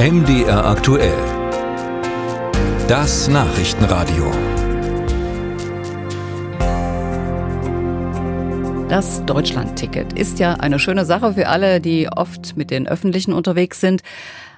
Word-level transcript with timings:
MDR 0.00 0.64
aktuell. 0.64 1.12
Das 2.86 3.26
Nachrichtenradio. 3.26 4.30
Das 8.88 9.26
Deutschlandticket 9.26 10.12
ist 10.12 10.38
ja 10.38 10.54
eine 10.54 10.78
schöne 10.78 11.04
Sache 11.04 11.34
für 11.34 11.48
alle, 11.48 11.80
die 11.80 12.08
oft 12.08 12.56
mit 12.56 12.70
den 12.70 12.86
Öffentlichen 12.86 13.32
unterwegs 13.32 13.80
sind. 13.80 14.02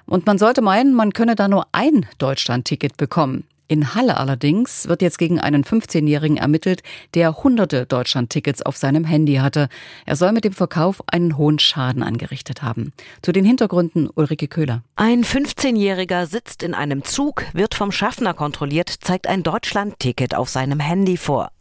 Und 0.05 0.27
man 0.27 0.37
sollte 0.37 0.61
meinen, 0.61 0.93
man 0.93 1.15
könne 1.15 1.37
da 1.37 1.49
nur 1.49 1.67
ein 1.73 2.05
Deutschlandticket 2.19 2.99
bekommen. 2.99 3.45
In 3.71 3.95
Halle 3.95 4.17
allerdings 4.17 4.89
wird 4.89 5.01
jetzt 5.01 5.17
gegen 5.17 5.39
einen 5.39 5.63
15-Jährigen 5.63 6.37
ermittelt, 6.37 6.83
der 7.15 7.45
hunderte 7.45 7.87
Deutschland-Tickets 7.87 8.63
auf 8.63 8.77
seinem 8.77 9.05
Handy 9.05 9.37
hatte. 9.37 9.69
Er 10.07 10.17
soll 10.17 10.33
mit 10.33 10.45
dem 10.45 10.53
Verkauf 10.53 11.03
einen 11.07 11.39
hohen 11.39 11.61
Schaden 11.61 12.03
angerichtet 12.03 12.63
haben. 12.63 12.93
Zu 13.23 13.31
den 13.31 13.45
Hintergründen 13.45 14.11
Ulrike 14.13 14.49
Köhler. 14.49 14.83
Ein 15.03 15.23
15-Jähriger 15.23 16.27
sitzt 16.27 16.63
in 16.63 16.75
einem 16.75 17.05
Zug, 17.05 17.47
wird 17.55 17.75
vom 17.75 17.91
Schaffner 17.91 18.35
kontrolliert, 18.35 18.91
zeigt 18.91 19.29
ein 19.29 19.43
Deutschland-Ticket 19.43 20.35
auf 20.35 20.51
seinem 20.51 20.79
Handy 20.79 21.17
vor. 21.17 21.53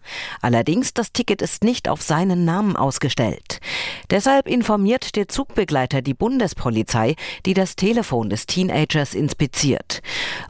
Allerdings, 0.41 0.93
das 0.93 1.11
Ticket 1.11 1.41
ist 1.41 1.63
nicht 1.63 1.88
auf 1.89 2.02
seinen 2.02 2.45
Namen 2.45 2.75
ausgestellt. 2.75 3.59
Deshalb 4.09 4.47
informiert 4.47 5.16
der 5.16 5.27
Zugbegleiter 5.27 6.02
die 6.02 6.13
Bundespolizei, 6.13 7.16
die 7.45 7.53
das 7.53 7.75
Telefon 7.75 8.30
des 8.30 8.45
Teenagers 8.45 9.13
inspiziert. 9.13 10.02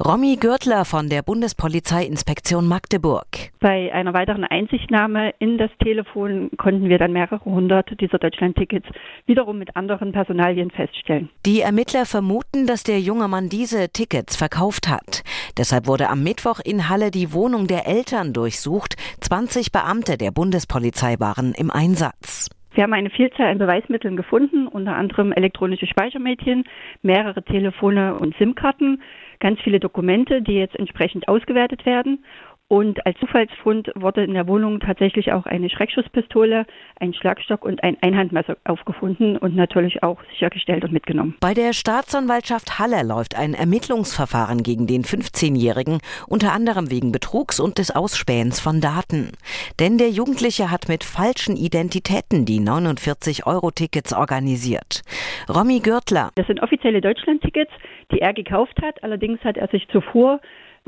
Romy 0.03 0.37
Gürtler 0.37 0.85
von 0.85 1.09
der 1.09 1.21
Bundespolizeiinspektion 1.21 2.67
Magdeburg. 2.67 3.25
Bei 3.59 3.93
einer 3.93 4.13
weiteren 4.13 4.45
Einsichtnahme 4.45 5.33
in 5.39 5.57
das 5.57 5.71
Telefon 5.83 6.49
konnten 6.57 6.87
wir 6.87 6.97
dann 6.97 7.11
mehrere 7.11 7.43
hundert 7.43 7.99
dieser 7.99 8.17
Deutschland-Tickets 8.17 8.87
wiederum 9.25 9.59
mit 9.59 9.75
anderen 9.75 10.11
Personalien 10.11 10.71
feststellen. 10.71 11.29
Die 11.45 11.61
Ermittler 11.61 12.05
vermuten, 12.05 12.65
dass 12.65 12.78
der 12.83 12.99
junge 12.99 13.27
Mann 13.27 13.49
diese 13.49 13.89
Tickets 13.89 14.35
verkauft 14.35 14.87
hat. 14.87 15.23
Deshalb 15.57 15.87
wurde 15.87 16.09
am 16.09 16.23
Mittwoch 16.23 16.59
in 16.63 16.89
Halle 16.89 17.11
die 17.11 17.33
Wohnung 17.33 17.67
der 17.67 17.87
Eltern 17.87 18.33
durchsucht. 18.33 18.95
20 19.21 19.71
Beamte 19.71 20.17
der 20.17 20.31
Bundespolizei 20.31 21.15
waren 21.19 21.53
im 21.53 21.71
Einsatz. 21.71 22.49
Wir 22.73 22.83
haben 22.83 22.93
eine 22.93 23.09
Vielzahl 23.09 23.47
an 23.47 23.57
Beweismitteln 23.57 24.15
gefunden, 24.15 24.67
unter 24.67 24.95
anderem 24.95 25.31
elektronische 25.31 25.87
Speichermedien, 25.87 26.63
mehrere 27.01 27.43
Telefone 27.43 28.15
und 28.15 28.35
SIM-Karten, 28.37 29.01
ganz 29.39 29.59
viele 29.61 29.79
Dokumente, 29.79 30.41
die 30.41 30.53
jetzt 30.53 30.75
entsprechend 30.75 31.27
ausgewertet 31.27 31.85
werden. 31.85 32.23
Und 32.69 33.03
als 33.07 33.17
Zufallsfund 33.17 33.91
wurde 33.95 34.23
in 34.23 34.35
der 34.35 34.47
Wohnung 34.47 34.79
tatsächlich 34.79 35.33
auch 35.33 35.47
eine 35.47 35.71
Schreckschusspistole, 35.71 36.67
ein 36.99 37.15
Schlagstock 37.15 37.65
und 37.65 37.83
ein 37.83 37.97
Einhandmesser 38.01 38.57
aufgefunden 38.63 39.37
und 39.37 39.55
natürlich 39.55 40.03
auch 40.03 40.21
sichergestellt 40.29 40.83
und 40.83 40.91
mitgenommen. 40.91 41.35
Bei 41.39 41.55
der 41.55 41.73
Staatsanwaltschaft 41.73 42.77
Halle 42.77 43.01
läuft 43.01 43.35
ein 43.35 43.55
Ermittlungsverfahren 43.55 44.61
gegen 44.61 44.85
den 44.85 45.01
15-Jährigen, 45.01 45.97
unter 46.27 46.53
anderem 46.53 46.91
wegen 46.91 47.11
Betrugs 47.11 47.59
und 47.59 47.79
des 47.79 47.89
Ausspähens 47.89 48.59
von 48.59 48.81
Daten. 48.81 49.31
Denn 49.79 49.97
der 49.97 50.11
Jugendliche 50.11 50.69
hat 50.69 50.89
mit 50.89 51.03
falschen 51.03 51.57
Identitäten 51.57 52.45
die 52.45 52.59
49-Euro-Tickets 52.59 54.13
organisiert. 54.13 55.01
Romy 55.49 55.79
Gürtler. 55.79 56.29
Das 56.35 56.45
sind 56.45 56.61
offizielle 56.61 57.01
Deutschland-Tickets, 57.01 57.71
die 58.11 58.19
er 58.19 58.33
gekauft 58.33 58.79
hat. 58.83 59.03
Allerdings 59.03 59.43
hat 59.43 59.57
er 59.57 59.69
sich 59.69 59.87
zuvor 59.87 60.39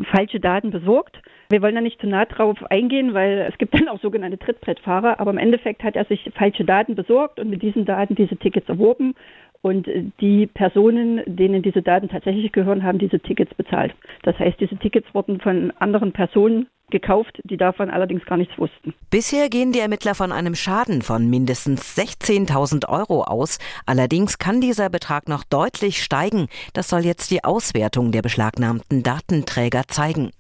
falsche 0.06 0.40
Daten 0.40 0.72
besorgt. 0.72 1.22
Wir 1.50 1.62
wollen 1.62 1.76
da 1.76 1.82
nicht 1.82 2.00
zu 2.00 2.08
nah 2.08 2.26
drauf 2.26 2.58
eingehen, 2.70 3.14
weil 3.14 3.48
es 3.50 3.58
gibt 3.58 3.74
dann 3.74 3.90
auch 3.90 4.00
sogenannte 4.00 4.40
Trittbrettfahrer. 4.40 5.20
Aber 5.20 5.32
im 5.32 5.38
Endeffekt 5.38 5.84
hat 5.84 5.96
er 5.96 6.06
sich 6.06 6.32
falsche 6.36 6.64
Daten 6.64 6.96
besorgt 6.96 7.40
und 7.40 7.50
mit 7.50 7.62
diesen 7.62 7.86
Daten 7.86 8.16
diese 8.16 8.38
Tickets 8.38 8.70
erworben. 8.70 9.16
Und 9.62 9.88
die 10.20 10.48
Personen, 10.48 11.22
denen 11.28 11.62
diese 11.62 11.84
Daten 11.84 12.10
tatsächlich 12.10 12.52
gehören, 12.52 12.84
haben 12.84 12.98
diese 12.98 13.20
Tickets 13.20 13.54
bezahlt. 13.54 13.94
Das 14.24 14.38
heißt, 14.40 14.60
diese 14.60 14.76
Tickets 14.78 15.08
wurden 15.14 15.40
von 15.40 15.72
anderen 15.80 16.12
Personen 16.12 16.68
gekauft, 16.90 17.40
die 17.44 17.58
davon 17.58 17.90
allerdings 17.90 18.26
gar 18.26 18.38
nichts 18.38 18.58
wussten. 18.58 18.94
Bisher 19.10 19.50
gehen 19.50 19.72
die 19.72 19.80
Ermittler 19.80 20.14
von 20.14 20.32
einem 20.32 20.56
Schaden 20.56 21.02
von 21.02 21.30
mindestens 21.30 21.98
16.000 21.98 22.90
Euro 22.90 23.24
aus. 23.24 23.60
Allerdings 23.86 24.38
kann 24.38 24.62
dieser 24.62 24.90
Betrag 24.90 25.30
noch 25.30 25.44
deutlich 25.44 26.04
steigen. 26.04 26.48
Das 26.74 26.90
soll 26.90 27.06
jetzt 27.06 27.32
die 27.32 27.44
Auswertung 27.44 28.12
der 28.12 28.22
beschlagnahmten 28.22 29.04
Datenträger 29.04 29.84
zeigen. 29.88 30.32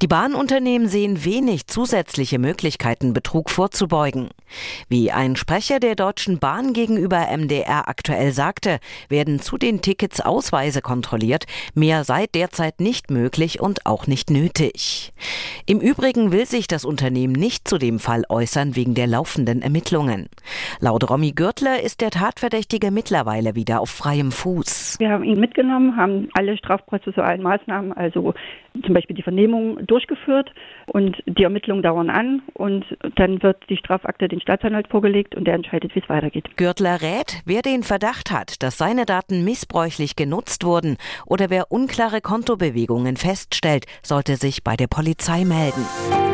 Die 0.00 0.06
Bahnunternehmen 0.06 0.86
sehen 0.86 1.24
wenig 1.24 1.66
zusätzliche 1.66 2.38
Möglichkeiten, 2.38 3.12
Betrug 3.12 3.50
vorzubeugen. 3.50 4.28
Wie 4.88 5.10
ein 5.10 5.34
Sprecher 5.34 5.80
der 5.80 5.96
Deutschen 5.96 6.38
Bahn 6.38 6.72
gegenüber 6.72 7.26
MDR 7.36 7.88
aktuell 7.88 8.30
sagte, 8.30 8.78
werden 9.08 9.40
zu 9.40 9.58
den 9.58 9.82
Tickets 9.82 10.20
Ausweise 10.20 10.82
kontrolliert. 10.82 11.46
Mehr 11.74 12.04
sei 12.04 12.26
derzeit 12.32 12.78
nicht 12.80 13.10
möglich 13.10 13.60
und 13.60 13.86
auch 13.86 14.06
nicht 14.06 14.30
nötig. 14.30 15.12
Im 15.66 15.80
Übrigen 15.80 16.30
will 16.30 16.46
sich 16.46 16.68
das 16.68 16.84
Unternehmen 16.84 17.32
nicht 17.32 17.66
zu 17.66 17.76
dem 17.76 17.98
Fall 17.98 18.22
äußern 18.28 18.76
wegen 18.76 18.94
der 18.94 19.08
laufenden 19.08 19.62
Ermittlungen. 19.62 20.28
Laut 20.78 21.10
Romy 21.10 21.32
Gürtler 21.32 21.82
ist 21.82 22.00
der 22.02 22.10
Tatverdächtige 22.10 22.92
mittlerweile 22.92 23.56
wieder 23.56 23.80
auf 23.80 23.90
freiem 23.90 24.30
Fuß. 24.30 25.00
Wir 25.00 25.10
haben 25.10 25.24
ihn 25.24 25.40
mitgenommen, 25.40 25.96
haben 25.96 26.28
alle 26.34 26.56
strafprozessualen 26.56 27.42
Maßnahmen, 27.42 27.92
also 27.94 28.32
zum 28.84 28.94
Beispiel 28.94 29.16
die 29.16 29.22
Vernehmung 29.22 29.84
durchgeführt 29.90 30.50
und 30.86 31.16
die 31.26 31.42
Ermittlungen 31.42 31.82
dauern 31.82 32.10
an 32.10 32.42
und 32.54 32.84
dann 33.16 33.42
wird 33.42 33.58
die 33.68 33.76
Strafakte 33.76 34.28
den 34.28 34.40
Staatsanwalt 34.40 34.88
vorgelegt 34.88 35.34
und 35.34 35.44
der 35.44 35.54
entscheidet, 35.54 35.94
wie 35.94 36.00
es 36.00 36.08
weitergeht. 36.08 36.56
Gürtler 36.56 37.02
rät, 37.02 37.42
wer 37.44 37.62
den 37.62 37.82
Verdacht 37.82 38.30
hat, 38.30 38.62
dass 38.62 38.78
seine 38.78 39.04
Daten 39.04 39.44
missbräuchlich 39.44 40.16
genutzt 40.16 40.64
wurden 40.64 40.96
oder 41.26 41.50
wer 41.50 41.70
unklare 41.70 42.20
Kontobewegungen 42.20 43.16
feststellt, 43.16 43.86
sollte 44.02 44.36
sich 44.36 44.62
bei 44.62 44.76
der 44.76 44.86
Polizei 44.86 45.44
melden. 45.44 46.27